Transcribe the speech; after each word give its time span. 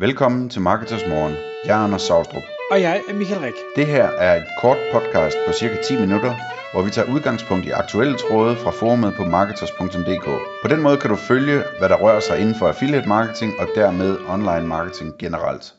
Velkommen 0.00 0.48
til 0.48 0.60
Marketers 0.60 1.06
Morgen. 1.08 1.34
Jeg 1.64 1.78
er 1.78 1.84
Anders 1.84 2.02
Saustrup. 2.02 2.42
Og 2.70 2.80
jeg 2.80 3.02
er 3.08 3.14
Michael 3.14 3.40
Rik. 3.40 3.54
Det 3.76 3.86
her 3.86 4.04
er 4.04 4.36
et 4.36 4.48
kort 4.60 4.78
podcast 4.92 5.36
på 5.46 5.52
cirka 5.52 5.82
10 5.82 6.00
minutter, 6.00 6.32
hvor 6.72 6.82
vi 6.82 6.90
tager 6.90 7.12
udgangspunkt 7.14 7.66
i 7.66 7.70
aktuelle 7.70 8.16
tråde 8.18 8.56
fra 8.56 8.70
forumet 8.70 9.14
på 9.16 9.24
marketers.dk. 9.24 10.26
På 10.62 10.68
den 10.68 10.82
måde 10.82 10.96
kan 10.96 11.10
du 11.10 11.16
følge, 11.16 11.56
hvad 11.78 11.88
der 11.88 11.96
rører 12.04 12.20
sig 12.20 12.40
inden 12.40 12.54
for 12.54 12.68
affiliate 12.68 13.08
marketing 13.08 13.52
og 13.60 13.66
dermed 13.74 14.18
online 14.34 14.66
marketing 14.66 15.18
generelt. 15.18 15.74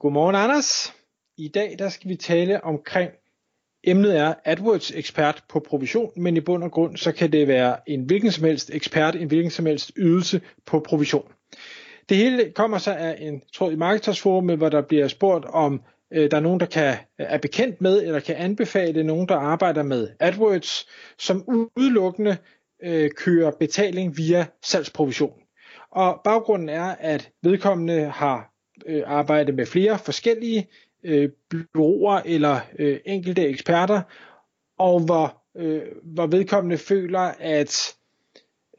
Godmorgen 0.00 0.36
Anders. 0.36 0.94
I 1.38 1.48
dag 1.48 1.76
der 1.78 1.88
skal 1.88 2.10
vi 2.10 2.16
tale 2.16 2.64
omkring 2.64 3.10
Emnet 3.84 4.18
er 4.18 4.34
AdWords 4.44 4.90
ekspert 4.90 5.44
på 5.48 5.64
provision, 5.68 6.10
men 6.16 6.36
i 6.36 6.40
bund 6.40 6.64
og 6.64 6.70
grund 6.70 6.96
så 6.96 7.12
kan 7.12 7.32
det 7.32 7.48
være 7.48 7.76
en 7.86 8.04
hvilken 8.04 8.32
som 8.32 8.44
helst 8.44 8.70
ekspert, 8.74 9.16
en 9.16 9.28
hvilken 9.28 9.50
som 9.50 9.66
helst 9.66 9.92
ydelse 9.96 10.40
på 10.66 10.80
provision. 10.88 11.32
Det 12.08 12.16
hele 12.16 12.50
kommer 12.50 12.78
så 12.78 12.94
af 12.94 13.16
en 13.20 13.42
tråd 13.54 13.72
i 13.72 13.76
Marketersforum, 13.76 14.56
hvor 14.56 14.68
der 14.68 14.82
bliver 14.82 15.08
spurgt 15.08 15.44
om 15.44 15.82
øh, 16.12 16.30
der 16.30 16.36
er 16.36 16.40
nogen, 16.40 16.60
der 16.60 16.66
kan, 16.66 16.88
øh, 16.92 17.26
er 17.28 17.38
bekendt 17.38 17.80
med 17.80 18.02
eller 18.02 18.20
kan 18.20 18.36
anbefale 18.36 19.04
nogen, 19.04 19.28
der 19.28 19.36
arbejder 19.36 19.82
med 19.82 20.08
AdWords, 20.20 20.88
som 21.18 21.44
udelukkende 21.76 22.36
øh, 22.82 23.10
kører 23.16 23.50
betaling 23.50 24.16
via 24.16 24.46
salgsprovision. 24.62 25.40
Og 25.90 26.20
baggrunden 26.24 26.68
er, 26.68 26.94
at 27.00 27.30
vedkommende 27.42 28.04
har 28.04 28.52
øh, 28.86 29.02
arbejdet 29.06 29.54
med 29.54 29.66
flere 29.66 29.98
forskellige 29.98 30.68
øh, 31.04 31.28
byråer 31.50 32.20
eller 32.24 32.60
øh, 32.78 33.00
enkelte 33.04 33.48
eksperter, 33.48 34.02
og 34.78 35.00
hvor, 35.00 35.42
øh, 35.56 35.82
hvor 36.04 36.26
vedkommende 36.26 36.78
føler, 36.78 37.32
at 37.40 37.94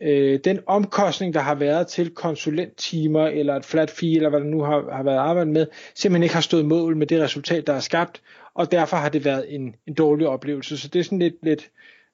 øh, 0.01 0.39
den 0.43 0.59
omkostning, 0.65 1.33
der 1.33 1.39
har 1.39 1.55
været 1.55 1.87
til 1.87 2.09
konsulenttimer 2.09 3.27
eller 3.27 3.55
et 3.55 3.65
flat 3.65 3.89
fee, 3.89 4.15
eller 4.15 4.29
hvad 4.29 4.39
der 4.39 4.45
nu 4.45 4.61
har, 4.61 4.91
har 4.91 5.03
været 5.03 5.17
arbejdet 5.17 5.53
med, 5.53 5.67
simpelthen 5.95 6.23
ikke 6.23 6.35
har 6.35 6.41
stået 6.41 6.65
mål 6.65 6.97
med 6.97 7.07
det 7.07 7.21
resultat, 7.21 7.67
der 7.67 7.73
er 7.73 7.79
skabt, 7.79 8.21
og 8.53 8.71
derfor 8.71 8.97
har 8.97 9.09
det 9.09 9.25
været 9.25 9.55
en, 9.55 9.75
en 9.87 9.93
dårlig 9.93 10.27
oplevelse. 10.27 10.77
Så 10.77 10.87
det 10.87 10.99
er 10.99 11.03
sådan 11.03 11.19
lidt, 11.19 11.35
lidt 11.43 11.69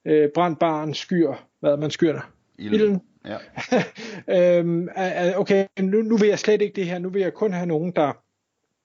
øh, 0.05 0.29
brandbarn 0.35 0.93
skyr, 0.93 1.33
hvad 1.59 1.77
man 1.77 1.91
skyr 1.91 2.13
der. 2.13 2.31
Ilden. 2.59 3.01
Ja. 3.25 3.37
øhm, 4.59 4.89
okay, 5.35 5.65
nu, 5.79 6.01
nu 6.01 6.17
vil 6.17 6.29
jeg 6.29 6.39
slet 6.39 6.61
ikke 6.61 6.75
det 6.75 6.85
her. 6.85 6.99
Nu 6.99 7.09
vil 7.09 7.21
jeg 7.21 7.33
kun 7.33 7.53
have 7.53 7.65
nogen, 7.65 7.91
der, 7.91 8.23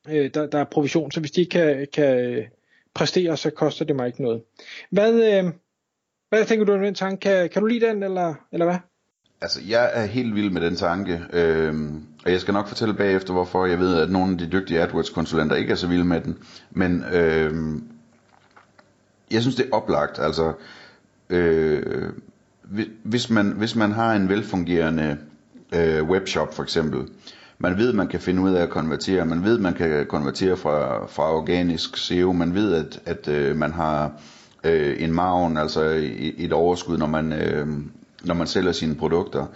øh, 0.09 0.31
der, 0.35 0.47
der 0.47 0.59
er 0.59 0.65
provision. 0.65 1.11
Så 1.11 1.21
hvis 1.21 1.31
de 1.31 1.41
ikke 1.41 1.51
kan, 1.51 1.87
kan 1.93 2.45
præstere, 2.95 3.37
så 3.37 3.51
koster 3.51 3.85
det 3.85 3.97
mig 3.97 4.07
ikke 4.07 4.23
noget. 4.23 4.43
Hvad, 4.91 5.43
øh, 5.45 5.53
hvad 6.29 6.45
tænker 6.45 6.67
du 6.67 6.73
om 6.73 6.81
den 6.81 6.95
tanke? 6.95 7.21
Kan, 7.21 7.49
kan 7.49 7.63
du 7.63 7.67
lide 7.67 7.87
den, 7.87 8.03
eller, 8.03 8.35
eller 8.53 8.67
hvad? 8.67 8.79
Altså, 9.41 9.61
jeg 9.69 9.91
er 9.93 10.05
helt 10.05 10.35
vild 10.35 10.51
med 10.51 10.63
den 10.63 10.77
tanke, 10.77 11.23
øhm, 11.33 12.03
og 12.25 12.33
jeg 12.33 12.41
skal 12.41 12.55
nok 12.55 12.69
fortælle 12.69 12.95
bagefter, 12.95 13.33
hvorfor 13.33 13.67
jeg 13.67 13.79
ved, 13.79 14.01
at 14.01 14.11
nogle 14.11 14.33
af 14.33 14.39
de 14.39 14.47
dygtige 14.47 14.81
AdWords-konsulenter 14.81 15.57
ikke 15.57 15.73
er 15.73 15.77
så 15.77 15.87
vilde 15.87 16.05
med 16.05 16.21
den. 16.21 16.39
Men 16.71 17.05
øhm, 17.13 17.85
jeg 19.31 19.41
synes, 19.41 19.57
det 19.57 19.67
er 19.67 19.77
oplagt. 19.77 20.19
Altså, 20.19 20.53
øh, 21.31 22.13
hvis, 23.03 23.31
man, 23.31 23.47
hvis 23.47 23.77
man 23.77 23.93
har 23.93 24.13
en 24.13 24.29
velfungerende 24.29 25.19
øh, 25.75 26.05
webshop 26.05 26.55
for 26.55 26.63
eksempel, 26.63 27.09
man 27.59 27.79
ved, 27.79 27.93
man 27.93 28.09
kan 28.09 28.21
finde 28.21 28.43
ud 28.43 28.55
af 28.55 28.63
at 28.63 28.71
konvertere, 28.71 29.27
man 29.27 29.45
ved, 29.45 29.59
man 29.59 29.75
kan 29.75 30.07
konvertere 30.07 30.57
fra, 30.57 31.07
fra 31.07 31.35
organisk 31.35 31.97
SEO, 31.97 32.33
man 32.33 32.55
ved, 32.55 32.75
at, 32.75 33.01
at 33.05 33.29
øh, 33.29 33.57
man 33.57 33.73
har 33.73 34.13
øh, 34.65 35.03
en 35.03 35.13
margen, 35.13 35.57
altså 35.57 36.11
et 36.39 36.53
overskud, 36.53 36.99
når 36.99 37.07
man, 37.07 37.33
øh, 37.33 37.67
når 38.25 38.35
man 38.35 38.47
sælger 38.47 38.73
sine 38.73 38.95
produkter. 38.95 39.47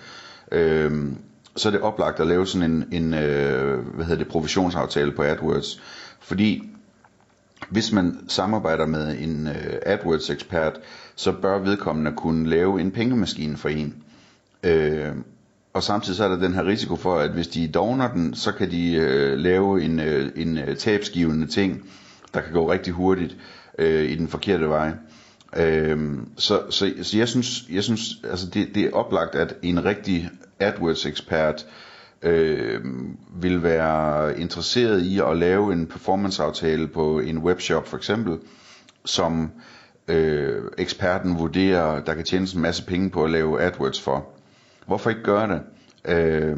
Øh, 0.52 1.12
så 1.56 1.68
er 1.68 1.70
det 1.70 1.80
oplagt 1.80 2.20
at 2.20 2.26
lave 2.26 2.46
sådan 2.46 2.70
en, 2.70 2.84
en 2.92 3.14
øh, 3.14 3.78
hvad 3.78 4.04
hedder 4.04 4.24
det, 4.24 4.32
provisionsaftale 4.32 5.12
på 5.12 5.22
AdWords. 5.22 5.80
Fordi 6.20 6.68
hvis 7.68 7.92
man 7.92 8.18
samarbejder 8.28 8.86
med 8.86 9.16
en 9.20 9.46
øh, 9.46 9.76
AdWords 9.86 10.30
ekspert, 10.30 10.80
så 11.16 11.32
bør 11.32 11.58
vedkommende 11.58 12.12
kunne 12.12 12.48
lave 12.48 12.80
en 12.80 12.90
pengemaskine 12.90 13.56
for 13.56 13.68
en. 13.68 13.94
Øh, 14.62 15.12
og 15.72 15.82
samtidig 15.82 16.16
så 16.16 16.24
er 16.24 16.28
der 16.28 16.36
den 16.36 16.54
her 16.54 16.66
risiko 16.66 16.96
for, 16.96 17.18
at 17.18 17.30
hvis 17.30 17.48
de 17.48 17.68
dogner 17.68 18.12
den, 18.12 18.34
så 18.34 18.52
kan 18.52 18.70
de 18.70 18.92
øh, 18.94 19.38
lave 19.38 19.82
en, 19.82 20.00
øh, 20.00 20.30
en 20.36 20.58
øh, 20.58 20.76
tabsgivende 20.76 21.46
ting, 21.46 21.90
der 22.34 22.40
kan 22.40 22.52
gå 22.52 22.72
rigtig 22.72 22.92
hurtigt 22.92 23.36
øh, 23.78 24.10
i 24.10 24.14
den 24.14 24.28
forkerte 24.28 24.68
vej. 24.68 24.90
Øh, 25.56 26.18
så, 26.36 26.62
så, 26.70 26.92
så 27.02 27.18
jeg 27.18 27.28
synes, 27.28 27.64
jeg 27.70 27.84
synes 27.84 28.00
altså 28.24 28.46
det, 28.46 28.68
det 28.74 28.84
er 28.84 28.92
oplagt, 28.92 29.34
at 29.34 29.54
en 29.62 29.84
rigtig 29.84 30.30
AdWords-ekspert 30.60 31.66
øh, 32.22 32.80
vil 33.42 33.62
være 33.62 34.40
interesseret 34.40 35.02
i 35.02 35.20
at 35.20 35.36
lave 35.36 35.72
en 35.72 35.86
performance-aftale 35.86 36.88
på 36.88 37.18
en 37.20 37.38
webshop 37.38 37.88
for 37.88 37.96
eksempel, 37.96 38.38
som 39.04 39.50
øh, 40.08 40.62
eksperten 40.78 41.38
vurderer, 41.38 42.04
der 42.04 42.14
kan 42.14 42.24
tjene 42.24 42.46
en 42.54 42.60
masse 42.60 42.86
penge 42.86 43.10
på 43.10 43.24
at 43.24 43.30
lave 43.30 43.62
AdWords 43.62 44.00
for. 44.00 44.28
Hvorfor 44.86 45.10
ikke 45.10 45.22
gøre 45.22 45.48
det? 45.48 45.62
Øh, 46.16 46.56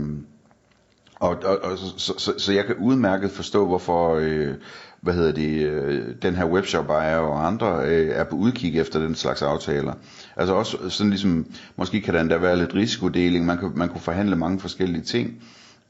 og, 1.24 1.36
og, 1.44 1.58
og 1.62 1.78
så, 1.78 2.14
så, 2.18 2.34
så 2.38 2.52
jeg 2.52 2.64
kan 2.64 2.76
udmærket 2.76 3.30
forstå, 3.30 3.66
hvorfor 3.66 4.14
øh, 4.14 4.54
hvad 5.00 5.14
hedder 5.14 5.32
det, 5.32 5.66
øh, 5.66 6.06
den 6.22 6.34
her 6.34 6.44
webshop 6.44 6.90
ejer 6.90 7.16
og 7.16 7.46
andre 7.46 7.80
øh, 7.84 8.08
er 8.08 8.24
på 8.24 8.36
udkig 8.36 8.78
efter 8.78 8.98
den 8.98 9.14
slags 9.14 9.42
aftaler. 9.42 9.92
Altså 10.36 10.54
også 10.54 10.90
sådan 10.90 11.10
ligesom, 11.10 11.46
måske 11.76 12.00
kan 12.00 12.14
der 12.14 12.20
endda 12.20 12.36
være 12.36 12.58
lidt 12.58 12.74
risikodeling, 12.74 13.46
man, 13.46 13.58
kan, 13.58 13.72
man 13.74 13.88
kunne 13.88 14.00
forhandle 14.00 14.36
mange 14.36 14.60
forskellige 14.60 15.02
ting, 15.02 15.42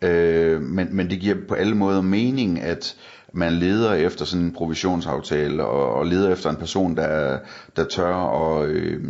øh, 0.03 0.63
men, 0.63 0.89
men 0.97 1.11
det 1.11 1.21
giver 1.21 1.37
på 1.49 1.55
alle 1.55 1.75
måder 1.75 2.01
mening, 2.03 2.61
at 2.61 2.97
man 3.37 3.53
leder 3.53 3.93
efter 3.93 4.25
sådan 4.25 4.45
en 4.45 4.53
provisionsaftale, 4.53 5.65
og, 5.65 5.95
og 5.95 6.07
leder 6.07 6.33
efter 6.33 6.51
en 6.51 6.57
person, 6.57 6.97
der, 6.97 7.39
der 7.77 7.85
tør 7.85 8.15
og, 8.15 8.67
øh, 8.67 9.03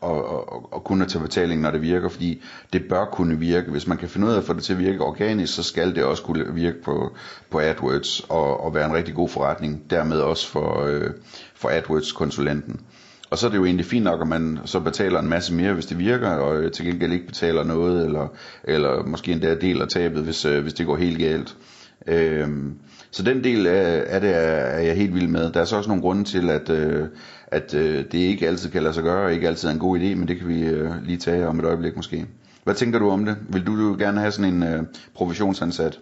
og, 0.00 0.28
og, 0.28 0.72
og 0.72 0.84
kunne 0.84 1.06
tage 1.06 1.22
betaling, 1.22 1.60
når 1.60 1.70
det 1.70 1.82
virker, 1.82 2.08
fordi 2.08 2.42
det 2.72 2.82
bør 2.88 3.04
kunne 3.04 3.38
virke. 3.38 3.70
Hvis 3.70 3.86
man 3.86 3.98
kan 3.98 4.08
finde 4.08 4.26
ud 4.26 4.32
af 4.32 4.36
at 4.36 4.44
få 4.44 4.52
det 4.52 4.62
til 4.62 4.72
at 4.72 4.78
virke 4.78 5.00
organisk, 5.00 5.54
så 5.54 5.62
skal 5.62 5.94
det 5.94 6.04
også 6.04 6.22
kunne 6.22 6.54
virke 6.54 6.82
på, 6.82 7.16
på 7.50 7.60
AdWords 7.60 8.20
og, 8.20 8.64
og 8.64 8.74
være 8.74 8.86
en 8.86 8.94
rigtig 8.94 9.14
god 9.14 9.28
forretning, 9.28 9.90
dermed 9.90 10.18
også 10.18 10.48
for, 10.48 10.84
øh, 10.84 11.10
for 11.54 11.68
AdWords-konsulenten. 11.68 12.80
Og 13.30 13.38
så 13.38 13.46
er 13.46 13.50
det 13.50 13.58
jo 13.58 13.64
egentlig 13.64 13.86
fint 13.86 14.04
nok, 14.04 14.20
at 14.20 14.28
man 14.28 14.58
så 14.64 14.80
betaler 14.80 15.20
en 15.20 15.28
masse 15.28 15.54
mere, 15.54 15.72
hvis 15.72 15.86
det 15.86 15.98
virker, 15.98 16.30
og 16.30 16.56
øh, 16.56 16.72
til 16.72 16.84
gengæld 16.84 17.12
ikke 17.12 17.26
betaler 17.26 17.64
noget, 17.64 18.04
eller, 18.04 18.28
eller 18.64 19.02
måske 19.02 19.32
endda 19.32 19.54
deler 19.54 19.86
tabet, 19.86 20.22
hvis, 20.22 20.44
øh, 20.44 20.62
hvis 20.62 20.74
det 20.74 20.86
går 20.86 20.96
helt 20.96 21.18
galt. 21.18 21.56
Øhm, 22.06 22.78
så 23.10 23.22
den 23.22 23.44
del 23.44 23.66
af, 23.66 24.04
af 24.06 24.20
det 24.20 24.30
er, 24.30 24.40
er 24.40 24.80
jeg 24.80 24.96
helt 24.96 25.14
vild 25.14 25.28
med. 25.28 25.52
Der 25.52 25.60
er 25.60 25.64
så 25.64 25.76
også 25.76 25.88
nogle 25.88 26.02
grunde 26.02 26.24
til, 26.24 26.50
at, 26.50 26.70
øh, 26.70 27.08
at 27.46 27.74
øh, 27.74 28.04
det 28.12 28.14
ikke 28.14 28.46
altid 28.46 28.70
kan 28.70 28.82
lade 28.82 28.94
sig 28.94 29.02
gøre, 29.02 29.24
og 29.24 29.32
ikke 29.32 29.48
altid 29.48 29.68
er 29.68 29.72
en 29.72 29.78
god 29.78 29.98
idé, 29.98 30.14
men 30.14 30.28
det 30.28 30.38
kan 30.38 30.48
vi 30.48 30.62
øh, 30.62 31.02
lige 31.02 31.18
tage 31.18 31.46
om 31.46 31.58
et 31.58 31.64
øjeblik 31.64 31.96
måske. 31.96 32.26
Hvad 32.64 32.74
tænker 32.74 32.98
du 32.98 33.10
om 33.10 33.24
det? 33.24 33.36
Vil 33.48 33.66
du, 33.66 33.88
du 33.88 33.96
gerne 33.98 34.20
have 34.20 34.32
sådan 34.32 34.54
en 34.54 34.62
øh, 34.62 34.82
provisionsansat? 35.14 36.00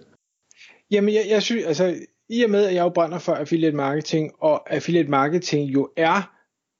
Jamen, 0.90 1.14
jeg, 1.14 1.24
jeg 1.28 1.42
synes, 1.42 1.64
altså, 1.64 1.94
i 2.28 2.42
og 2.42 2.50
med, 2.50 2.64
at 2.64 2.74
jeg 2.74 2.82
jo 2.82 2.88
brænder 2.88 3.18
for 3.18 3.34
affiliate 3.34 3.76
marketing, 3.76 4.30
og 4.40 4.74
affiliate 4.74 5.10
marketing 5.10 5.74
jo 5.74 5.88
er, 5.96 6.32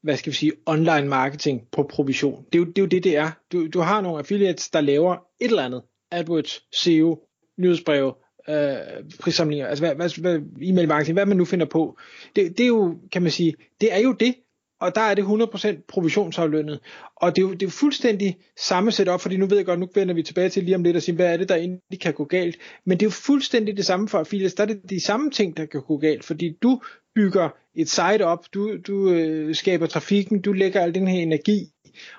hvad 0.03 0.17
skal 0.17 0.33
vi 0.33 0.37
sige, 0.37 0.53
online 0.67 1.09
marketing 1.09 1.61
på 1.73 1.83
provision. 1.83 2.45
Det 2.53 2.55
er 2.55 2.59
jo 2.59 2.65
det, 2.65 2.79
er 2.79 2.83
jo 2.83 2.87
det, 2.87 3.05
det 3.05 3.17
er. 3.17 3.31
Du, 3.53 3.67
du 3.67 3.81
har 3.81 4.01
nogle 4.01 4.19
affiliates, 4.19 4.71
der 4.71 4.81
laver 4.81 5.13
et 5.41 5.49
eller 5.49 5.65
andet. 5.65 5.83
AdWords, 6.11 6.77
SEO, 6.77 7.19
nyhedsbreve, 7.59 8.13
øh, 8.49 8.77
prissamlinger, 9.21 9.67
altså 9.67 9.85
hvad, 9.85 9.95
hvad, 9.95 10.21
hvad, 10.21 10.41
e-mail 10.63 10.89
marketing, 10.89 11.15
hvad 11.17 11.27
man 11.27 11.37
nu 11.37 11.45
finder 11.45 11.67
på. 11.67 11.99
Det, 12.37 12.59
det 12.59 12.65
er 12.65 12.69
jo, 12.69 12.99
kan 13.13 13.23
man 13.23 13.31
sige, 13.31 13.55
det 13.81 13.95
er 13.95 13.99
jo 13.99 14.13
det, 14.13 14.35
og 14.81 14.95
der 14.95 15.01
er 15.01 15.15
det 15.15 15.23
100% 15.23 15.85
provisionsaflønnet. 15.89 16.81
Og 17.17 17.37
det 17.37 17.43
er, 17.43 17.47
jo, 17.47 17.53
det 17.53 17.63
er 17.63 17.67
jo 17.67 17.71
fuldstændig 17.71 18.37
samme 18.59 18.93
setup, 18.93 19.21
fordi 19.21 19.37
nu 19.37 19.47
ved 19.47 19.57
jeg 19.57 19.67
godt, 19.67 19.81
nu 19.81 19.89
vender 19.95 20.15
vi 20.15 20.23
tilbage 20.23 20.49
til 20.49 20.65
lige 20.65 20.75
om 20.75 20.83
lidt 20.83 20.97
og 20.97 21.03
siger, 21.03 21.17
hvad 21.17 21.33
er 21.33 21.37
det, 21.37 21.49
der 21.49 21.55
egentlig 21.55 22.01
kan 22.01 22.15
gå 22.15 22.25
galt. 22.25 22.57
Men 22.85 22.99
det 22.99 23.03
er 23.03 23.07
jo 23.07 23.11
fuldstændig 23.11 23.77
det 23.77 23.87
samme 23.87 24.09
for 24.09 24.19
affiliates. 24.19 24.55
Der 24.55 24.63
er 24.63 24.67
det 24.67 24.91
de 24.91 25.01
samme 25.01 25.31
ting, 25.31 25.57
der 25.57 25.67
kan 25.67 25.83
gå 25.83 25.97
galt, 25.97 26.25
fordi 26.25 26.57
du 26.63 26.81
bygger 27.15 27.49
et 27.75 27.91
site 27.91 28.27
op, 28.27 28.45
du, 28.55 28.77
du 28.87 29.11
øh, 29.11 29.55
skaber 29.55 29.87
trafikken, 29.87 30.41
du 30.41 30.53
lægger 30.53 30.81
al 30.81 30.95
den 30.95 31.09
her 31.09 31.21
energi, 31.21 31.69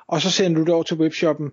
og 0.07 0.21
så 0.21 0.31
sender 0.31 0.59
du 0.59 0.65
det 0.65 0.73
over 0.73 0.83
til 0.83 0.97
webshoppen, 0.97 1.51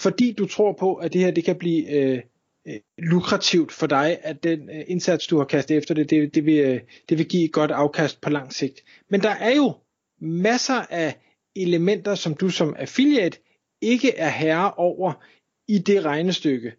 fordi 0.00 0.32
du 0.32 0.46
tror 0.46 0.76
på, 0.80 0.94
at 0.94 1.12
det 1.12 1.20
her 1.20 1.30
det 1.30 1.44
kan 1.44 1.56
blive 1.56 1.90
øh, 1.90 2.20
øh, 2.68 2.74
lukrativt 2.98 3.72
for 3.72 3.86
dig, 3.86 4.18
at 4.22 4.42
den 4.42 4.70
øh, 4.70 4.84
indsats, 4.86 5.26
du 5.26 5.38
har 5.38 5.44
kastet 5.44 5.76
efter 5.76 5.94
det, 5.94 6.10
det, 6.10 6.34
det, 6.34 6.46
vil, 6.46 6.58
øh, 6.58 6.80
det 7.08 7.18
vil 7.18 7.28
give 7.28 7.44
et 7.44 7.52
godt 7.52 7.70
afkast 7.70 8.20
på 8.20 8.30
lang 8.30 8.52
sigt. 8.52 8.80
Men 9.10 9.20
der 9.22 9.30
er 9.30 9.56
jo 9.56 9.74
masser 10.20 10.82
af 10.90 11.16
elementer, 11.56 12.14
som 12.14 12.34
du 12.34 12.48
som 12.48 12.74
affiliate 12.78 13.38
ikke 13.80 14.16
er 14.16 14.28
herre 14.28 14.72
over 14.74 15.12
i 15.68 15.78
det 15.78 16.04
regnestykke. 16.04 16.72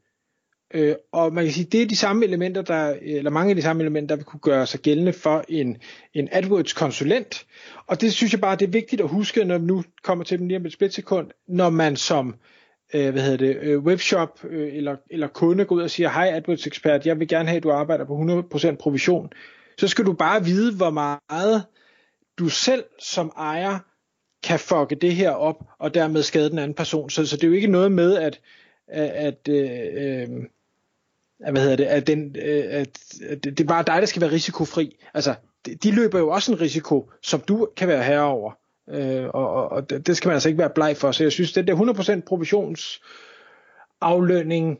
Øh, 0.74 0.96
og 1.12 1.34
man 1.34 1.44
kan 1.44 1.54
sige, 1.54 1.66
det 1.66 1.82
er 1.82 1.88
de 1.88 1.96
samme 1.96 2.26
elementer, 2.26 2.62
der, 2.62 2.98
eller 3.02 3.32
mange 3.32 3.50
af 3.50 3.56
de 3.56 3.62
samme 3.62 3.84
elementer, 3.84 4.08
der 4.08 4.16
vil 4.16 4.26
kunne 4.26 4.40
gøre 4.40 4.68
sig 4.68 4.80
gældende 4.80 5.14
for 5.14 5.46
en, 5.50 5.78
en 6.14 6.30
AdWords 6.32 6.74
konsulent. 6.74 7.46
Og 7.88 8.02
det 8.02 8.14
synes 8.14 8.34
jeg 8.34 8.42
bare, 8.42 8.56
det 8.56 8.66
er 8.68 8.72
vigtigt 8.72 9.02
at 9.02 9.10
huske, 9.10 9.46
når 9.46 9.58
vi 9.58 9.66
nu 9.66 9.84
kommer 10.04 10.24
til 10.24 10.40
dem 10.40 10.48
lige 10.48 10.58
om 10.58 10.66
et 10.66 10.74
splitsekund, 10.74 11.32
når 11.48 11.70
man 11.70 11.96
som 11.96 12.28
øh, 12.28 12.36
Øh, 12.94 13.12
hvad 13.12 13.22
hedder 13.22 13.38
det, 13.38 13.58
øh, 13.62 13.80
webshop 13.80 14.40
øh, 14.50 14.76
eller, 14.76 14.96
eller 15.10 15.28
kunde 15.28 15.66
går 15.66 15.76
ud 15.76 15.82
og 15.82 15.90
siger, 15.90 16.10
hej 16.10 16.32
AdWords 16.34 16.68
ekspert, 16.68 17.06
jeg 17.06 17.20
vil 17.20 17.28
gerne 17.28 17.50
have, 17.50 17.58
at 17.58 17.64
du 17.64 17.72
arbejder 17.72 18.06
på 18.06 18.44
100% 18.54 18.76
provision, 18.76 19.30
så 19.78 19.88
skal 19.88 20.06
du 20.06 20.14
bare 20.14 20.44
vide, 20.44 20.76
hvor 20.76 20.90
meget 20.90 21.64
du 22.38 22.50
selv 22.50 22.84
som 23.00 23.32
ejer 23.38 23.80
kan 24.44 24.60
fucke 24.60 24.96
det 24.96 25.16
her 25.16 25.32
op, 25.32 25.64
og 25.80 25.94
dermed 25.94 26.24
skade 26.24 26.50
den 26.50 26.60
anden 26.60 26.76
person. 26.76 27.10
Så, 27.10 27.26
så 27.26 27.36
det 27.36 27.44
er 27.44 27.48
jo 27.48 27.54
ikke 27.54 27.68
noget 27.68 27.92
med, 27.92 28.18
at, 28.18 28.40
at, 28.88 29.10
at 29.10 29.48
øh, 29.50 30.24
øh 30.24 30.46
hvad 31.52 31.62
hedder 31.62 31.76
det, 31.76 31.86
at, 31.86 32.08
den, 32.08 32.36
øh, 32.36 32.64
at, 32.70 32.90
at 33.30 33.44
det 33.44 33.60
er 33.60 33.64
bare 33.64 33.84
dig, 33.88 33.96
der 34.02 34.06
skal 34.06 34.22
være 34.22 34.32
risikofri. 34.32 34.98
Altså, 35.14 35.36
de 35.84 35.92
løber 35.92 36.20
jo 36.20 36.30
også 36.30 36.52
en 36.52 36.62
risiko, 36.62 37.12
som 37.22 37.42
du 37.42 37.68
kan 37.78 37.88
være 37.88 38.04
herre 38.04 38.24
over. 38.24 38.52
Øh, 38.90 39.26
og, 39.26 39.54
og, 39.54 39.72
og 39.72 39.90
det 39.90 40.18
skal 40.18 40.28
man 40.28 40.34
altså 40.34 40.50
ikke 40.50 40.60
være 40.60 40.72
bleg 40.76 40.98
for. 40.98 41.12
Så 41.12 41.24
jeg 41.24 41.32
synes, 41.32 41.54
den 41.54 41.68
der 41.68 42.20
100% 42.20 42.22
provisionsaflønning 42.22 44.80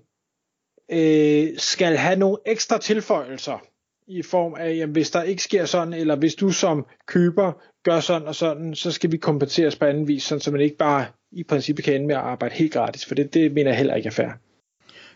øh, 0.92 1.48
skal 1.58 1.98
have 1.98 2.16
nogle 2.16 2.38
ekstra 2.46 2.78
tilføjelser 2.78 3.64
i 4.08 4.22
form 4.22 4.54
af, 4.54 4.76
jamen, 4.76 4.94
hvis 4.94 5.12
der 5.12 5.24
ikke 5.24 5.44
sker 5.44 5.66
sådan, 5.66 5.94
eller 5.94 6.16
hvis 6.16 6.36
du 6.36 6.52
som 6.52 6.86
køber 7.08 7.52
gør 7.84 8.00
sådan 8.00 8.28
og 8.28 8.36
sådan, 8.36 8.76
så 8.76 8.92
skal 8.92 9.12
vi 9.12 9.18
kompenseres 9.18 9.76
på 9.76 9.86
anden 9.86 10.08
vis, 10.08 10.24
sådan, 10.24 10.42
så 10.42 10.52
man 10.52 10.62
ikke 10.62 10.78
bare 10.78 11.06
i 11.32 11.44
princippet 11.44 11.86
kan 11.86 11.94
ende 11.94 12.08
med 12.08 12.16
at 12.16 12.22
arbejde 12.22 12.56
helt 12.56 12.74
gratis, 12.74 13.06
for 13.06 13.16
det, 13.16 13.34
det 13.34 13.54
mener 13.54 13.72
jeg 13.72 13.78
heller 13.78 13.96
ikke 13.96 14.08
er 14.08 14.12
fair. 14.12 14.30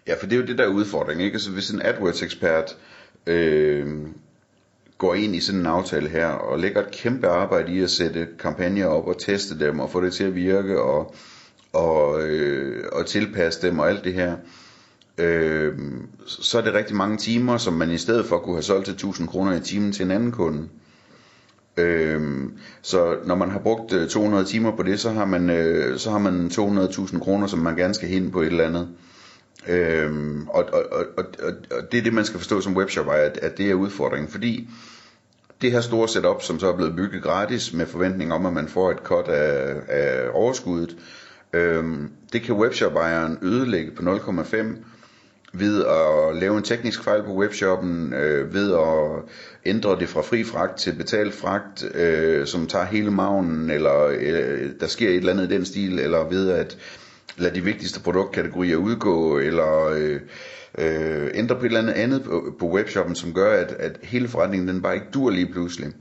Ja, 0.08 0.14
for 0.20 0.28
det 0.28 0.36
er 0.36 0.40
jo 0.40 0.46
det 0.46 0.58
der 0.58 0.68
udfordring, 0.68 1.22
ikke? 1.22 1.36
Altså 1.36 1.52
hvis 1.52 1.70
en 1.70 1.82
AdWords-ekspert 1.82 2.78
øh, 3.28 4.08
går 4.98 5.14
ind 5.14 5.36
i 5.36 5.40
sådan 5.40 5.60
en 5.60 5.66
aftale 5.66 6.10
her, 6.10 6.28
og 6.28 6.60
lægger 6.60 6.82
et 6.82 6.92
kæmpe 6.92 7.28
arbejde 7.28 7.74
i 7.74 7.80
at 7.82 7.90
sætte 7.90 8.28
kampagner 8.40 8.86
op 8.86 9.08
og 9.08 9.20
teste 9.20 9.60
dem, 9.60 9.80
og 9.80 9.92
få 9.92 10.02
det 10.02 10.14
til 10.14 10.24
at 10.24 10.36
virke, 10.36 10.82
og, 10.82 11.16
og, 11.74 12.22
øh, 12.22 12.86
og 12.92 13.06
tilpasse 13.06 13.68
dem 13.68 13.80
og 13.80 13.90
alt 13.90 14.04
det 14.04 14.14
her, 14.14 14.36
øh, 15.18 15.74
så 16.28 16.58
er 16.58 16.62
det 16.62 16.74
rigtig 16.74 16.96
mange 16.96 17.18
timer, 17.18 17.58
som 17.58 17.74
man 17.74 17.92
i 17.92 17.98
stedet 17.98 18.26
for 18.26 18.38
kunne 18.38 18.56
have 18.56 18.64
solgt 18.64 18.86
til 18.86 18.94
1000 18.94 19.28
kroner 19.28 19.54
i 19.54 19.60
timen 19.60 19.92
til 19.92 20.06
en 20.06 20.12
anden 20.12 20.32
kunde. 20.32 20.68
Øh, 21.78 22.44
så 22.82 23.18
når 23.26 23.36
man 23.36 23.52
har 23.52 23.60
brugt 23.60 23.94
øh, 23.94 24.10
200 24.10 24.46
timer 24.46 24.76
på 24.76 24.84
det, 24.84 25.00
så 25.00 25.12
har 25.12 25.26
man, 25.26 25.50
øh, 25.50 25.98
så 25.98 26.12
har 26.12 26.20
man 26.20 26.48
200.000 26.48 27.20
kroner, 27.20 27.48
som 27.48 27.60
man 27.60 27.76
gerne 27.76 27.94
skal 27.94 28.10
hen 28.10 28.32
på 28.32 28.42
et 28.42 28.48
eller 28.48 28.66
andet. 28.66 28.88
Øhm, 29.68 30.48
og, 30.48 30.66
og, 30.74 30.84
og, 30.92 31.06
og, 31.18 31.26
og 31.72 31.92
det 31.92 31.98
er 31.98 32.02
det, 32.04 32.14
man 32.14 32.26
skal 32.26 32.40
forstå 32.40 32.62
som 32.62 32.78
webshop, 32.78 33.10
at, 33.10 33.40
at 33.42 33.58
det 33.58 33.70
er 33.70 33.74
udfordringen, 33.74 34.32
fordi 34.32 34.70
det 35.62 35.72
her 35.72 35.82
store 35.82 36.08
setup, 36.08 36.42
som 36.42 36.60
så 36.60 36.68
er 36.72 36.76
blevet 36.76 36.96
bygget 36.96 37.24
gratis 37.24 37.74
med 37.74 37.86
forventning 37.86 38.34
om, 38.34 38.46
at 38.46 38.54
man 38.54 38.68
får 38.68 38.92
et 38.92 38.98
cut 38.98 39.28
af, 39.28 39.76
af 39.88 40.30
overskuddet, 40.34 40.98
øhm, 41.54 42.12
det 42.34 42.42
kan 42.42 42.56
webshop-ejeren 42.56 43.38
ødelægge 43.42 43.92
på 43.92 44.16
0,5 44.16 44.58
ved 45.54 45.86
at 45.86 46.36
lave 46.42 46.58
en 46.58 46.64
teknisk 46.64 47.04
fejl 47.04 47.24
på 47.24 47.34
webshoppen, 47.34 48.14
øh, 48.14 48.54
ved 48.54 48.74
at 48.74 49.32
ændre 49.66 50.00
det 50.00 50.10
fra 50.10 50.22
fri 50.22 50.44
fragt 50.44 50.78
til 50.78 50.94
betalt 50.94 51.34
fragt, 51.34 51.96
øh, 51.96 52.48
som 52.48 52.68
tager 52.68 52.86
hele 52.86 53.12
maven, 53.12 53.70
eller 53.70 54.08
øh, 54.20 54.70
der 54.80 54.88
sker 54.88 55.10
et 55.10 55.16
eller 55.16 55.34
andet 55.34 55.52
i 55.52 55.56
den 55.56 55.66
stil, 55.66 56.00
eller 56.00 56.30
ved 56.30 56.50
at 56.50 56.78
lade 57.38 57.56
de 57.56 57.64
vigtigste 57.64 58.00
produktkategorier 58.00 58.78
udgå, 58.78 59.38
eller 59.38 59.86
øh, 59.86 60.20
øh, 60.78 61.30
ændre 61.34 61.56
på 61.56 61.62
et 61.62 61.66
eller 61.66 61.80
andet 61.80 61.94
andet 61.94 62.24
på, 62.24 62.56
på 62.60 62.66
webshoppen, 62.70 63.16
som 63.16 63.34
gør, 63.34 63.62
at, 63.62 63.72
at 63.72 64.00
hele 64.04 64.28
forretningen 64.28 64.68
den 64.68 64.82
bare 64.82 64.96
ikke 64.96 65.08
dur 65.14 65.30
lige 65.30 65.52
pludselig. 65.52 65.94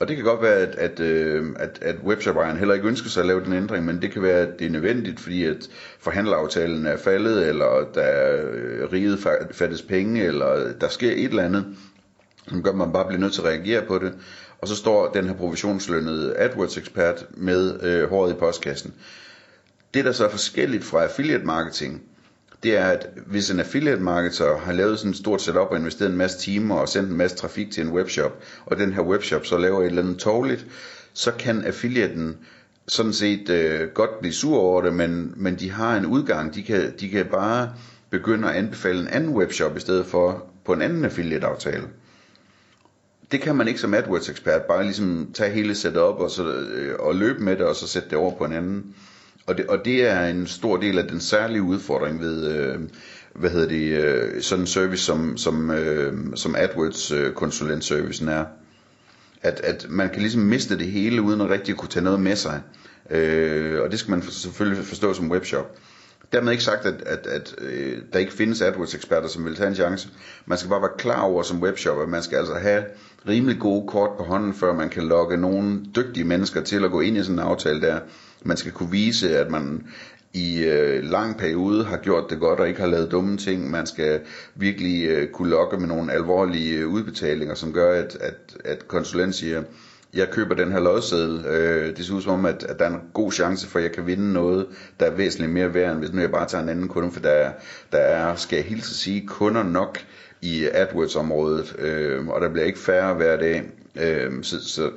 Og 0.00 0.08
det 0.08 0.16
kan 0.16 0.24
godt 0.24 0.42
være, 0.42 0.56
at, 0.56 0.74
at, 0.74 1.00
øh, 1.00 1.46
at, 1.56 1.78
at 1.82 1.96
webshop-ejeren 2.04 2.58
heller 2.58 2.74
ikke 2.74 2.88
ønsker 2.88 3.08
sig 3.08 3.20
at 3.20 3.26
lave 3.26 3.44
den 3.44 3.52
ændring, 3.52 3.84
men 3.84 4.02
det 4.02 4.10
kan 4.10 4.22
være, 4.22 4.40
at 4.40 4.58
det 4.58 4.66
er 4.66 4.70
nødvendigt, 4.70 5.20
fordi 5.20 5.44
at 5.44 5.68
forhandleraftalen 6.00 6.86
er 6.86 6.96
faldet, 6.96 7.48
eller 7.48 7.88
der 7.94 8.02
er 8.02 8.46
øh, 8.52 8.92
riget 8.92 9.18
fattes 9.52 9.82
penge, 9.82 10.24
eller 10.24 10.72
der 10.80 10.88
sker 10.88 11.10
et 11.10 11.24
eller 11.24 11.44
andet, 11.44 11.64
som 12.48 12.62
gør, 12.62 12.70
at 12.70 12.76
man 12.76 12.92
bare 12.92 13.06
bliver 13.06 13.20
nødt 13.20 13.32
til 13.32 13.40
at 13.40 13.46
reagere 13.46 13.82
på 13.86 13.98
det. 13.98 14.12
Og 14.60 14.68
så 14.68 14.76
står 14.76 15.12
den 15.12 15.26
her 15.26 15.34
provisionslønnede 15.34 16.36
AdWords-ekspert 16.36 17.26
med 17.30 17.82
øh, 17.82 18.08
håret 18.08 18.32
i 18.32 18.34
postkassen. 18.34 18.94
Det, 19.94 20.04
der 20.04 20.12
så 20.12 20.24
er 20.24 20.30
forskelligt 20.30 20.84
fra 20.84 21.02
affiliate 21.02 21.44
marketing, 21.44 22.02
det 22.62 22.76
er, 22.76 22.86
at 22.86 23.08
hvis 23.26 23.50
en 23.50 23.60
affiliate 23.60 24.02
marketer 24.02 24.58
har 24.58 24.72
lavet 24.72 24.98
sådan 24.98 25.10
et 25.10 25.16
stort 25.16 25.42
setup 25.42 25.68
og 25.70 25.76
investeret 25.76 26.10
en 26.10 26.16
masse 26.16 26.38
timer 26.38 26.74
og 26.74 26.88
sendt 26.88 27.10
en 27.10 27.16
masse 27.16 27.36
trafik 27.36 27.70
til 27.70 27.82
en 27.82 27.92
webshop, 27.92 28.42
og 28.66 28.76
den 28.76 28.92
her 28.92 29.02
webshop 29.02 29.46
så 29.46 29.58
laver 29.58 29.80
et 29.80 29.86
eller 29.86 30.02
andet 30.02 30.18
tårligt, 30.18 30.66
så 31.12 31.32
kan 31.32 31.64
affiliaten 31.64 32.36
sådan 32.88 33.12
set 33.12 33.48
øh, 33.48 33.88
godt 33.88 34.20
blive 34.20 34.32
sur 34.32 34.58
over 34.58 34.82
det, 34.82 34.94
men, 34.94 35.32
men 35.36 35.56
de 35.56 35.70
har 35.70 35.96
en 35.96 36.06
udgang. 36.06 36.54
De 36.54 36.62
kan, 36.62 36.92
de 37.00 37.08
kan 37.08 37.26
bare 37.26 37.72
begynde 38.10 38.48
at 38.48 38.56
anbefale 38.56 39.00
en 39.00 39.08
anden 39.08 39.30
webshop 39.30 39.76
i 39.76 39.80
stedet 39.80 40.06
for 40.06 40.46
på 40.64 40.72
en 40.72 40.82
anden 40.82 41.04
affiliate-aftale. 41.04 41.88
Det 43.32 43.40
kan 43.40 43.56
man 43.56 43.68
ikke 43.68 43.80
som 43.80 43.94
AdWords-ekspert 43.94 44.62
bare 44.62 44.82
ligesom 44.82 45.30
tage 45.34 45.50
hele 45.50 45.74
setup 45.74 46.18
og, 46.18 46.30
så, 46.30 46.52
øh, 46.52 46.94
og 46.98 47.14
løbe 47.14 47.42
med 47.42 47.56
det 47.56 47.66
og 47.66 47.76
så 47.76 47.88
sætte 47.88 48.10
det 48.10 48.18
over 48.18 48.38
på 48.38 48.44
en 48.44 48.52
anden. 48.52 48.94
Og 49.48 49.58
det, 49.58 49.66
og 49.66 49.84
det 49.84 50.08
er 50.08 50.26
en 50.26 50.46
stor 50.46 50.76
del 50.76 50.98
af 50.98 51.08
den 51.08 51.20
særlige 51.20 51.62
udfordring 51.62 52.20
ved, 52.20 52.52
øh, 52.52 52.78
hvad 53.34 53.50
hedder 53.50 53.68
det, 53.68 54.04
øh, 54.04 54.42
sådan 54.42 54.62
en 54.62 54.66
service 54.66 55.04
som, 55.04 55.36
som, 55.36 55.70
øh, 55.70 56.14
som 56.34 56.54
AdWords 56.56 57.10
øh, 57.10 57.32
konsulentservicen 57.32 58.28
er. 58.28 58.44
At, 59.42 59.60
at 59.60 59.86
man 59.88 60.08
kan 60.10 60.20
ligesom 60.20 60.42
miste 60.42 60.78
det 60.78 60.86
hele, 60.86 61.22
uden 61.22 61.40
at 61.40 61.50
rigtig 61.50 61.76
kunne 61.76 61.88
tage 61.88 62.04
noget 62.04 62.20
med 62.20 62.36
sig. 62.36 62.60
Øh, 63.10 63.82
og 63.82 63.90
det 63.90 63.98
skal 63.98 64.10
man 64.10 64.22
for, 64.22 64.30
selvfølgelig 64.30 64.84
forstå 64.84 65.14
som 65.14 65.30
webshop. 65.30 65.76
Dermed 66.32 66.52
ikke 66.52 66.64
sagt, 66.64 66.86
at, 66.86 67.02
at, 67.06 67.26
at 67.26 67.54
øh, 67.58 67.98
der 68.12 68.18
ikke 68.18 68.32
findes 68.32 68.62
AdWords-eksperter, 68.62 69.28
som 69.28 69.44
vil 69.44 69.56
tage 69.56 69.68
en 69.68 69.74
chance. 69.74 70.08
Man 70.46 70.58
skal 70.58 70.68
bare 70.68 70.82
være 70.82 70.98
klar 70.98 71.20
over 71.20 71.42
som 71.42 71.62
webshop, 71.62 72.00
at 72.00 72.08
man 72.08 72.22
skal 72.22 72.38
altså 72.38 72.54
have 72.54 72.84
rimelig 73.28 73.58
gode 73.58 73.88
kort 73.88 74.10
på 74.18 74.24
hånden, 74.24 74.54
før 74.54 74.74
man 74.74 74.88
kan 74.88 75.02
lokke 75.02 75.36
nogle 75.36 75.80
dygtige 75.96 76.24
mennesker 76.24 76.62
til 76.62 76.84
at 76.84 76.90
gå 76.90 77.00
ind 77.00 77.16
i 77.16 77.22
sådan 77.22 77.34
en 77.34 77.44
aftale 77.44 77.80
der. 77.80 77.98
Man 78.42 78.56
skal 78.56 78.72
kunne 78.72 78.90
vise, 78.90 79.38
at 79.38 79.50
man 79.50 79.86
i 80.32 80.64
øh, 80.64 81.04
lang 81.04 81.38
periode 81.38 81.84
har 81.84 81.96
gjort 81.96 82.30
det 82.30 82.40
godt 82.40 82.60
og 82.60 82.68
ikke 82.68 82.80
har 82.80 82.86
lavet 82.88 83.10
dumme 83.10 83.36
ting. 83.36 83.70
Man 83.70 83.86
skal 83.86 84.20
virkelig 84.54 85.04
øh, 85.08 85.28
kunne 85.28 85.50
lokke 85.50 85.76
med 85.76 85.88
nogle 85.88 86.12
alvorlige 86.12 86.78
øh, 86.78 86.88
udbetalinger, 86.88 87.54
som 87.54 87.72
gør, 87.72 88.02
at, 88.02 88.16
at, 88.20 88.56
at 88.64 88.88
konsulent 88.88 89.34
siger, 89.34 89.62
jeg 90.14 90.28
køber 90.30 90.54
den 90.54 90.72
her 90.72 90.80
lodseddel. 90.80 91.46
Øh, 91.46 91.96
det 91.96 92.06
ser 92.06 92.14
ud 92.14 92.22
som 92.22 92.32
om, 92.32 92.44
at, 92.46 92.64
at 92.68 92.78
der 92.78 92.84
er 92.84 92.90
en 92.90 93.00
god 93.14 93.32
chance 93.32 93.66
for, 93.66 93.78
at 93.78 93.82
jeg 93.82 93.92
kan 93.92 94.06
vinde 94.06 94.32
noget, 94.32 94.66
der 95.00 95.06
er 95.06 95.10
væsentligt 95.14 95.52
mere 95.52 95.74
værd, 95.74 95.90
end 95.92 95.98
hvis 95.98 96.12
nu 96.12 96.20
jeg 96.20 96.30
bare 96.30 96.48
tager 96.48 96.62
en 96.62 96.68
anden 96.68 96.88
kunde, 96.88 97.12
for 97.12 97.20
der 97.20 97.50
der 97.92 97.98
er 97.98 98.34
skal 98.34 98.56
jeg 98.56 98.64
hilse 98.64 98.90
at 98.92 98.96
sige, 98.96 99.26
kunder 99.26 99.62
nok 99.62 99.98
i 100.42 100.68
AdWords-området, 100.72 101.76
øh, 101.78 102.28
og 102.28 102.40
der 102.40 102.48
bliver 102.48 102.66
ikke 102.66 102.78
færre 102.78 103.14
hver 103.14 103.36
dag. 103.36 103.62
Øh, 103.96 104.32
så, 104.42 104.68
så 104.68 104.90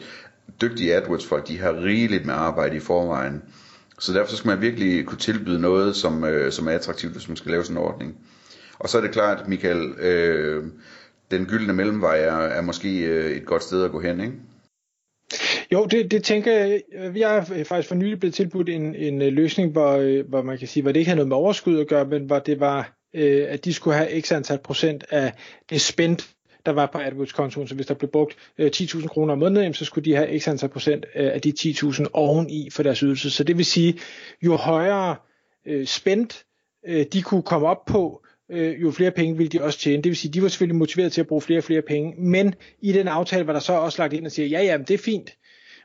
dygtige 0.61 0.95
AdWords-folk, 0.95 1.47
de 1.47 1.59
har 1.59 1.83
rigeligt 1.83 2.25
med 2.25 2.33
arbejde 2.33 2.75
i 2.75 2.79
forvejen. 2.79 3.41
Så 3.99 4.13
derfor 4.13 4.35
skal 4.35 4.47
man 4.47 4.61
virkelig 4.61 5.05
kunne 5.05 5.17
tilbyde 5.17 5.61
noget, 5.61 5.95
som, 5.95 6.23
øh, 6.23 6.51
som 6.51 6.67
er 6.67 6.71
attraktivt, 6.71 7.13
hvis 7.13 7.27
man 7.27 7.37
skal 7.37 7.51
lave 7.51 7.63
sådan 7.63 7.77
en 7.77 7.83
ordning. 7.83 8.17
Og 8.79 8.89
så 8.89 8.97
er 8.97 9.01
det 9.01 9.11
klart, 9.11 9.47
Michael, 9.47 9.93
øh, 9.99 10.63
den 11.31 11.45
gyldne 11.45 11.73
mellemvej 11.73 12.19
er, 12.19 12.37
er 12.37 12.61
måske 12.61 12.99
øh, 12.99 13.31
et 13.31 13.45
godt 13.45 13.63
sted 13.63 13.83
at 13.83 13.91
gå 13.91 13.99
hen, 13.99 14.19
ikke? 14.19 14.33
Jo, 15.71 15.85
det, 15.85 16.11
det 16.11 16.23
tænker 16.23 16.51
jeg. 16.51 16.81
Jeg 17.15 17.37
er 17.37 17.63
faktisk 17.63 17.87
for 17.87 17.95
nylig 17.95 18.19
blevet 18.19 18.33
tilbudt 18.33 18.69
en, 18.69 18.95
en 18.95 19.21
øh, 19.21 19.33
løsning, 19.33 19.71
hvor, 19.71 19.91
øh, 19.91 20.29
hvor 20.29 20.41
man 20.41 20.57
kan 20.57 20.67
sige, 20.67 20.83
hvor 20.83 20.91
det 20.91 20.99
ikke 20.99 21.09
havde 21.09 21.17
noget 21.17 21.27
med 21.27 21.37
overskud 21.37 21.79
at 21.79 21.87
gøre, 21.87 22.05
men 22.05 22.25
hvor 22.25 22.39
det 22.39 22.59
var, 22.59 22.93
øh, 23.15 23.45
at 23.49 23.65
de 23.65 23.73
skulle 23.73 23.97
have 23.97 24.21
x 24.21 24.31
antal 24.31 24.59
procent 24.63 25.05
af 25.09 25.33
det 25.69 25.81
spændt, 25.81 26.29
der 26.65 26.71
var 26.71 26.85
på 26.85 26.97
AdWords-kontoen. 26.97 27.67
Så 27.67 27.75
hvis 27.75 27.85
der 27.85 27.93
blev 27.93 28.09
brugt 28.09 28.35
øh, 28.57 28.71
10.000 28.75 29.07
kroner 29.07 29.33
om 29.33 29.39
måneden, 29.39 29.73
så 29.73 29.85
skulle 29.85 30.05
de 30.05 30.15
have 30.15 30.39
x 30.39 30.47
antal 30.47 30.69
procent 30.69 31.05
øh, 31.15 31.33
af 31.33 31.41
de 31.41 31.53
10.000 31.59 32.05
oveni 32.13 32.69
for 32.69 32.83
deres 32.83 32.99
ydelse. 32.99 33.31
Så 33.31 33.43
det 33.43 33.57
vil 33.57 33.65
sige, 33.65 33.99
jo 34.41 34.55
højere 34.55 35.15
øh, 35.65 35.87
spændt 35.87 36.45
øh, 36.87 37.05
de 37.13 37.21
kunne 37.21 37.43
komme 37.43 37.67
op 37.67 37.85
på, 37.85 38.25
øh, 38.51 38.81
jo 38.81 38.91
flere 38.91 39.11
penge 39.11 39.37
ville 39.37 39.49
de 39.49 39.63
også 39.63 39.79
tjene. 39.79 40.03
Det 40.03 40.09
vil 40.09 40.17
sige, 40.17 40.31
de 40.31 40.41
var 40.41 40.47
selvfølgelig 40.47 40.77
motiveret 40.77 41.11
til 41.11 41.21
at 41.21 41.27
bruge 41.27 41.41
flere 41.41 41.59
og 41.59 41.63
flere 41.63 41.81
penge, 41.81 42.13
men 42.21 42.55
i 42.81 42.91
den 42.91 43.07
aftale 43.07 43.47
var 43.47 43.53
der 43.53 43.59
så 43.59 43.73
også 43.73 44.01
lagt 44.01 44.13
ind 44.13 44.25
og 44.25 44.31
siger, 44.31 44.47
ja 44.47 44.63
ja, 44.63 44.77
det 44.77 44.93
er 44.93 44.97
fint, 44.97 45.29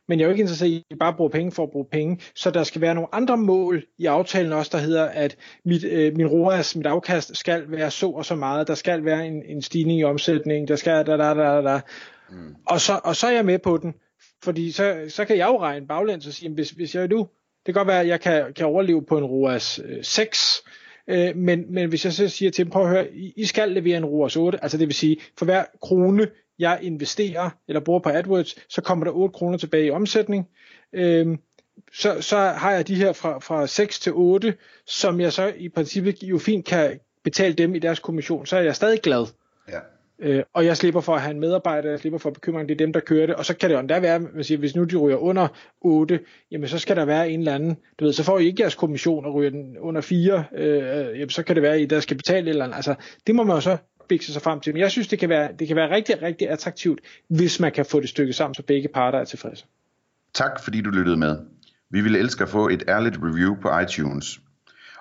men 0.09 0.19
jeg 0.19 0.25
er 0.25 0.29
jo 0.29 0.33
ikke 0.33 0.41
interesseret 0.41 0.71
i 0.71 0.85
at 0.91 0.99
bare 0.99 1.15
bruge 1.15 1.31
penge 1.31 1.53
for 1.53 1.63
at 1.63 1.71
bruge 1.71 1.87
penge, 1.93 2.21
så 2.35 2.51
der 2.51 2.65
skal 2.65 2.81
være 2.81 2.95
nogle 2.95 3.15
andre 3.15 3.37
mål 3.37 3.85
i 3.99 4.07
aftalen 4.07 4.53
også, 4.53 4.71
der 4.75 4.79
hedder, 4.79 5.05
at 5.05 5.37
mit, 5.65 5.85
øh, 5.85 6.17
min 6.17 6.27
ROAS, 6.27 6.77
mit 6.77 6.87
afkast 6.87 7.37
skal 7.37 7.65
være 7.69 7.91
så 7.91 8.11
og 8.11 8.25
så 8.25 8.35
meget, 8.35 8.69
der 8.69 8.75
skal 8.75 9.05
være 9.05 9.27
en, 9.27 9.43
en 9.47 9.63
stigning 9.63 10.01
i 10.01 10.05
omsætning, 10.05 10.69
der 10.69 10.77
skal 10.77 11.07
da 11.07 11.17
da 11.17 11.35
da 11.35 11.63
da, 11.63 11.81
mm. 12.31 12.55
og, 12.67 12.81
så, 12.81 13.01
og 13.05 13.17
så 13.17 13.27
er 13.27 13.33
jeg 13.33 13.45
med 13.45 13.59
på 13.59 13.77
den, 13.77 13.95
fordi 14.45 14.73
så, 14.73 15.05
så 15.09 15.25
kan 15.25 15.37
jeg 15.37 15.49
jo 15.49 15.61
regne 15.61 15.87
baglæns 15.87 16.27
og 16.27 16.33
sige, 16.33 16.51
hvis, 16.51 16.71
hvis 16.71 16.95
jeg 16.95 17.09
nu, 17.09 17.19
det 17.67 17.75
kan 17.75 17.75
godt 17.75 17.89
være, 17.89 18.01
at 18.01 18.09
jeg 18.09 18.21
kan, 18.21 18.53
kan 18.57 18.67
overleve 18.67 19.03
på 19.03 19.19
en 19.19 19.25
ROAS 19.25 19.81
øh, 19.85 20.05
6, 20.05 20.63
øh, 21.09 21.37
men, 21.37 21.75
men 21.75 21.89
hvis 21.89 22.05
jeg 22.05 22.13
så 22.13 22.29
siger 22.29 22.51
til 22.51 22.65
dem, 22.65 22.73
prøv 22.73 22.83
at 22.83 22.89
høre, 22.89 23.15
I, 23.15 23.33
I 23.37 23.45
skal 23.45 23.73
levere 23.73 23.97
en 23.97 24.05
ROAS 24.05 24.37
8, 24.37 24.59
altså 24.63 24.79
det 24.79 24.87
vil 24.87 24.95
sige, 24.95 25.17
for 25.39 25.45
hver 25.45 25.65
krone, 25.83 26.29
jeg 26.59 26.79
investerer 26.83 27.51
eller 27.69 27.81
bruger 27.81 28.01
på 28.01 28.09
AdWords, 28.09 28.57
så 28.75 28.81
kommer 28.83 29.05
der 29.05 29.13
8 29.13 29.33
kroner 29.33 29.59
tilbage 29.59 29.87
i 29.87 29.91
omsætning. 29.91 30.49
Øhm, 30.93 31.39
så, 31.93 32.21
så 32.21 32.37
har 32.37 32.73
jeg 32.73 32.89
de 32.89 32.95
her 32.95 33.13
fra, 33.13 33.39
fra 33.39 33.67
6 33.67 34.01
til 34.01 34.13
8, 34.15 34.55
som 34.87 35.21
jeg 35.21 35.33
så 35.33 35.53
i 35.57 35.69
princippet 35.69 36.23
jo 36.23 36.39
fint 36.39 36.65
kan 36.65 37.01
betale 37.25 37.55
dem 37.55 37.75
i 37.75 37.79
deres 37.79 37.99
kommission, 37.99 38.47
så 38.47 38.57
er 38.57 38.61
jeg 38.61 38.77
stadig 38.77 39.01
glad. 39.01 39.27
Ja. 39.69 39.79
Øh, 40.19 40.43
og 40.53 40.67
jeg 40.67 40.77
slipper 40.77 41.01
for 41.01 41.15
at 41.15 41.21
have 41.21 41.31
en 41.31 41.41
medarbejder, 41.41 41.91
jeg 41.91 42.01
slipper 42.01 42.19
for 42.19 42.31
bekymring, 42.31 42.69
det 42.69 42.75
er 42.75 42.85
dem, 42.85 42.93
der 42.93 43.01
kører 43.01 43.27
det. 43.27 43.35
Og 43.35 43.45
så 43.45 43.57
kan 43.57 43.71
det 43.71 43.75
jo 43.75 43.81
endda 43.81 43.99
være, 44.01 44.19
man 44.19 44.45
siger, 44.45 44.59
hvis 44.59 44.77
nu 44.77 44.85
de 44.85 44.97
ryger 44.97 45.17
under 45.17 45.49
8, 45.81 46.21
jamen 46.51 46.69
så 46.69 46.79
skal 46.79 46.97
der 46.97 47.05
være 47.05 47.31
en 47.31 47.39
eller 47.39 47.55
anden, 47.55 47.77
du 48.01 48.05
ved, 48.05 48.13
så 48.13 48.23
får 48.23 48.39
I 48.39 48.47
ikke 48.47 48.63
jeres 48.63 48.75
kommission 48.75 49.25
og 49.25 49.35
ryger 49.35 49.51
den 49.51 49.79
under 49.79 50.01
4, 50.01 50.45
øh, 50.55 51.19
jamen 51.21 51.31
så 51.31 51.43
kan 51.43 51.55
det 51.55 51.63
være, 51.63 51.75
at 51.75 51.81
I 51.81 51.85
der 51.85 52.01
skal 52.01 52.17
betale 52.17 52.47
et 52.47 52.49
eller 52.49 52.65
andet. 52.65 52.77
Altså, 52.77 52.95
det 53.27 53.35
må 53.35 53.43
man 53.43 53.57
jo 53.57 53.61
så 53.61 53.77
bikse 54.09 54.33
sig 54.33 54.43
frem 54.43 54.61
til. 54.61 54.73
Men 54.73 54.81
jeg 54.81 54.91
synes, 54.91 55.09
det 55.09 55.19
kan 55.19 55.29
være, 55.29 55.51
det 55.59 55.67
kan 55.67 55.77
være 55.77 55.91
rigtig, 55.91 56.23
rigtig 56.23 56.51
attraktivt, 56.51 57.01
hvis 57.29 57.61
man 57.61 57.73
kan 57.73 57.87
få 57.87 58.01
det 58.01 58.09
stykket 58.09 58.35
sammen, 58.35 58.55
så 58.55 58.63
begge 58.63 58.89
parter 58.89 59.19
er 59.19 59.25
tilfredse. 59.25 59.65
Tak 60.35 60.61
fordi 60.65 60.81
du 60.81 60.91
lyttede 60.91 61.17
med. 61.17 61.37
Vi 61.91 62.01
ville 62.01 62.19
elske 62.19 62.43
at 62.43 62.49
få 62.49 62.69
et 62.69 62.85
ærligt 62.89 63.17
review 63.23 63.55
på 63.63 63.79
iTunes. 63.79 64.41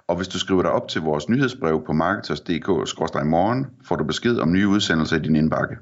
Og 0.08 0.16
hvis 0.16 0.28
du 0.28 0.40
skriver 0.40 0.62
dig 0.62 0.72
op 0.72 0.88
til 0.88 1.02
vores 1.02 1.30
nyhedsbrev 1.30 1.84
på 1.86 1.94
marketers.dk-morgen, 1.94 3.66
får 3.88 3.96
du 3.96 4.04
besked 4.04 4.38
om 4.38 4.52
nye 4.52 4.68
udsendelser 4.68 5.16
i 5.16 5.20
din 5.20 5.36
indbakke. 5.36 5.76